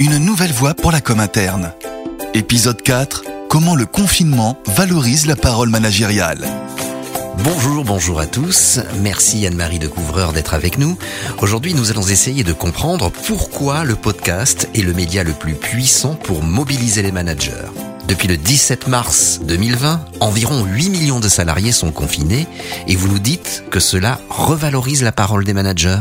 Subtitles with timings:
[0.00, 1.72] Une nouvelle voie pour la com interne.
[2.34, 6.48] Épisode 4, comment le confinement valorise la parole managériale.
[7.44, 8.80] Bonjour, bonjour à tous.
[9.02, 10.98] Merci Anne-Marie de Couvreur d'être avec nous.
[11.38, 16.16] Aujourd'hui, nous allons essayer de comprendre pourquoi le podcast est le média le plus puissant
[16.16, 17.70] pour mobiliser les managers.
[18.08, 22.48] Depuis le 17 mars 2020, environ 8 millions de salariés sont confinés
[22.88, 26.00] et vous nous dites que cela revalorise la parole des managers.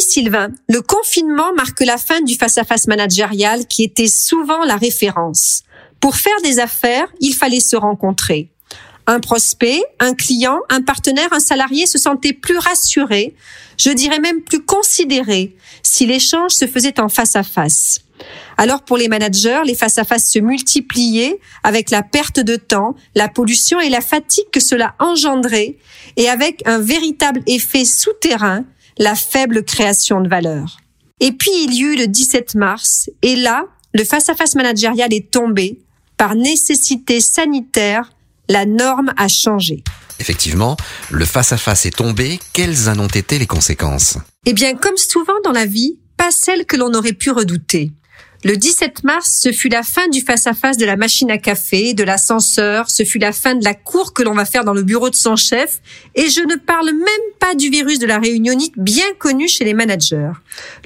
[0.00, 5.62] Sylvain, le confinement marque la fin du face-à-face managérial qui était souvent la référence.
[6.00, 8.50] Pour faire des affaires, il fallait se rencontrer.
[9.06, 13.34] Un prospect, un client, un partenaire, un salarié se sentait plus rassuré,
[13.76, 18.00] je dirais même plus considéré, si l'échange se faisait en face à face.
[18.56, 23.80] Alors pour les managers, les face-à-face se multipliaient avec la perte de temps, la pollution
[23.80, 25.76] et la fatigue que cela engendrait
[26.16, 28.64] et avec un véritable effet souterrain,
[29.00, 30.76] la faible création de valeur.
[31.18, 35.80] Et puis il y eut le 17 mars et là, le face-à-face managérial est tombé
[36.16, 38.12] par nécessité sanitaire,
[38.48, 39.82] la norme a changé.
[40.18, 40.76] Effectivement,
[41.10, 44.18] le face-à-face est tombé, quelles en ont été les conséquences?
[44.44, 47.92] Eh bien, comme souvent dans la vie, pas celles que l'on aurait pu redouter.
[48.42, 52.02] Le 17 mars, ce fut la fin du face-à-face de la machine à café, de
[52.02, 55.10] l'ascenseur, ce fut la fin de la cour que l'on va faire dans le bureau
[55.10, 55.80] de son chef,
[56.14, 59.74] et je ne parle même pas du virus de la réunionite bien connu chez les
[59.74, 60.32] managers.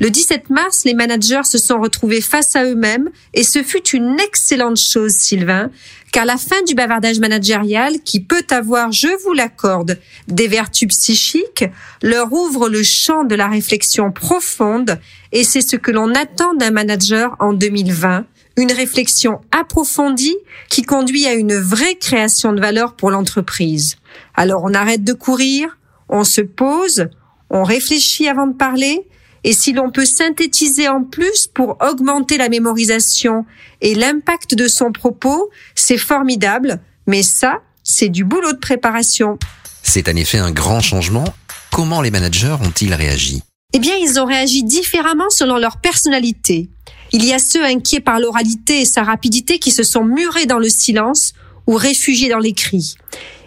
[0.01, 4.19] Le 17 mars, les managers se sont retrouvés face à eux-mêmes, et ce fut une
[4.19, 5.71] excellente chose, Sylvain,
[6.15, 9.99] car la fin du bavardage managérial, qui peut avoir, je vous l'accorde,
[10.29, 11.65] des vertus psychiques,
[12.05, 15.01] leur ouvre le champ de la réflexion profonde,
[15.33, 18.27] et c'est ce que l'on attend d'un manager en 2020,
[18.57, 20.37] une réflexion approfondie
[20.71, 23.97] qui conduit à une vraie création de valeur pour l'entreprise.
[24.37, 27.09] Alors on arrête de courir, on se pose,
[27.51, 29.05] on réfléchit avant de parler,
[29.45, 33.45] et si l'on peut synthétiser en plus pour augmenter la mémorisation
[33.83, 39.39] et l'impact de son propos, c'est formidable, mais ça, c'est du boulot de préparation.
[39.83, 41.25] C'est en effet un grand changement.
[41.71, 43.43] Comment les managers ont-ils réagi?
[43.75, 46.71] Eh bien, ils ont réagi différemment selon leur personnalité.
[47.13, 50.59] Il y a ceux inquiets par l'oralité et sa rapidité qui se sont murés dans
[50.59, 51.35] le silence
[51.67, 52.95] ou réfugiés dans les cris.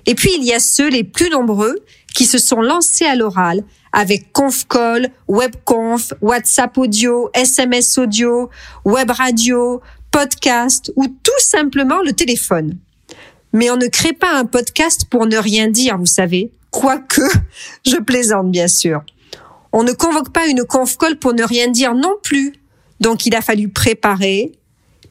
[0.05, 1.75] Et puis il y a ceux, les plus nombreux,
[2.17, 3.63] qui se sont lancés à l'oral
[3.93, 8.49] avec ConfCall, WebConf, WhatsApp audio, SMS audio,
[8.85, 12.79] Web radio, podcast ou tout simplement le téléphone.
[13.53, 16.51] Mais on ne crée pas un podcast pour ne rien dire, vous savez.
[16.71, 17.21] Quoique,
[17.85, 19.03] je plaisante bien sûr.
[19.71, 22.55] On ne convoque pas une ConfCall pour ne rien dire non plus.
[22.99, 24.53] Donc il a fallu préparer,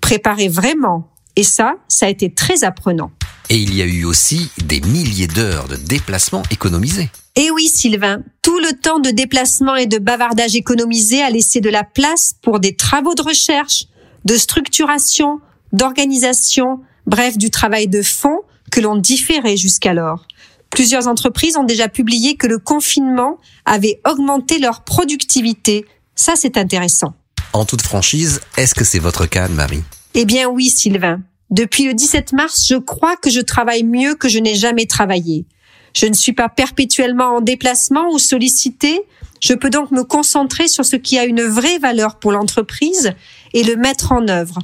[0.00, 1.09] préparer vraiment.
[1.37, 3.12] Et ça, ça a été très apprenant.
[3.49, 7.11] Et il y a eu aussi des milliers d'heures de déplacement économisés.
[7.37, 11.71] Et oui, Sylvain, tout le temps de déplacement et de bavardage économisé a laissé de
[11.71, 13.84] la place pour des travaux de recherche,
[14.25, 15.41] de structuration,
[15.73, 18.41] d'organisation, bref, du travail de fond
[18.73, 20.27] que l'on différait jusqu'alors.
[20.71, 25.84] Plusieurs entreprises ont déjà publié que le confinement avait augmenté leur productivité.
[26.15, 27.15] Ça, c'est intéressant.
[27.53, 29.84] En toute franchise, est-ce que c'est votre cas, Marie
[30.15, 31.21] Eh bien oui, Sylvain.
[31.51, 35.47] Depuis le 17 mars, je crois que je travaille mieux que je n'ai jamais travaillé.
[35.95, 39.01] Je ne suis pas perpétuellement en déplacement ou sollicité.
[39.41, 43.12] Je peux donc me concentrer sur ce qui a une vraie valeur pour l'entreprise
[43.55, 44.59] et le mettre en œuvre.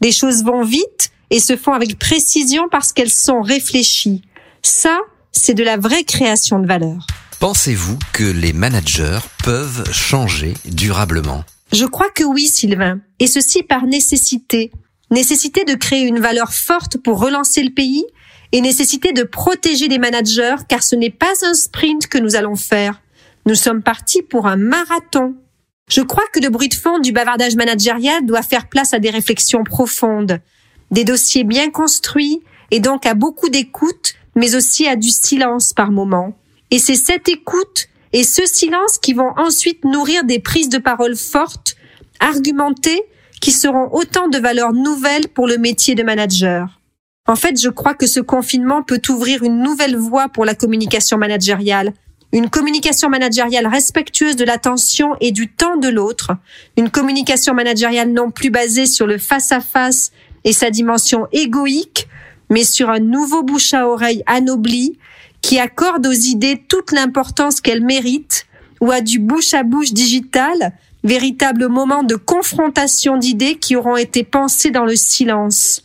[0.00, 4.22] Les choses vont vite et se font avec précision parce qu'elles sont réfléchies.
[4.62, 4.98] Ça,
[5.32, 7.06] c'est de la vraie création de valeur.
[7.40, 11.44] Pensez-vous que les managers peuvent changer durablement?
[11.72, 13.00] Je crois que oui, Sylvain.
[13.18, 14.72] Et ceci par nécessité
[15.10, 18.04] nécessité de créer une valeur forte pour relancer le pays
[18.52, 22.56] et nécessité de protéger les managers car ce n'est pas un sprint que nous allons
[22.56, 23.00] faire.
[23.46, 25.34] Nous sommes partis pour un marathon.
[25.88, 29.10] Je crois que le bruit de fond du bavardage managérial doit faire place à des
[29.10, 30.40] réflexions profondes,
[30.90, 35.90] des dossiers bien construits et donc à beaucoup d'écoute, mais aussi à du silence par
[35.90, 36.36] moment.
[36.70, 41.16] Et c'est cette écoute et ce silence qui vont ensuite nourrir des prises de parole
[41.16, 41.76] fortes,
[42.20, 43.02] argumentées
[43.40, 46.80] qui seront autant de valeurs nouvelles pour le métier de manager.
[47.26, 51.18] En fait, je crois que ce confinement peut ouvrir une nouvelle voie pour la communication
[51.18, 51.92] managériale,
[52.32, 56.32] une communication managériale respectueuse de l'attention et du temps de l'autre,
[56.76, 60.10] une communication managériale non plus basée sur le face-à-face
[60.44, 62.08] et sa dimension égoïque,
[62.50, 64.98] mais sur un nouveau bouche à oreille anobli
[65.42, 68.46] qui accorde aux idées toute l'importance qu'elles méritent
[68.80, 70.72] ou à du bouche à bouche digital
[71.04, 75.84] véritable moment de confrontation d'idées qui auront été pensées dans le silence.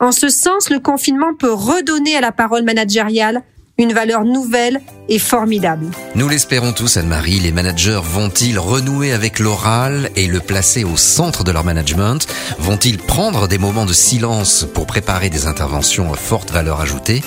[0.00, 3.42] En ce sens, le confinement peut redonner à la parole managériale
[3.76, 5.86] une valeur nouvelle et formidable.
[6.14, 7.40] Nous l'espérons tous, Anne-Marie.
[7.40, 12.26] Les managers vont-ils renouer avec l'oral et le placer au centre de leur management?
[12.58, 17.22] Vont-ils prendre des moments de silence pour préparer des interventions à forte valeur ajoutée?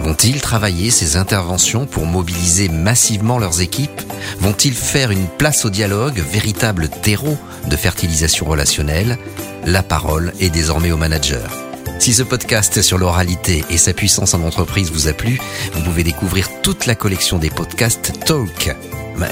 [0.00, 4.02] Vont-ils travailler ces interventions pour mobiliser massivement leurs équipes?
[4.40, 7.38] Vont-ils faire une place au dialogue, véritable terreau
[7.68, 9.18] de fertilisation relationnelle?
[9.64, 11.71] La parole est désormais au manager.
[12.02, 15.38] Si ce podcast sur l'oralité et sa puissance en entreprise vous a plu,
[15.72, 18.74] vous pouvez découvrir toute la collection des podcasts Talk.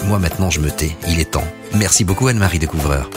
[0.05, 1.49] Moi maintenant je me tais, il est temps.
[1.75, 3.11] Merci beaucoup Anne-Marie Découvreur.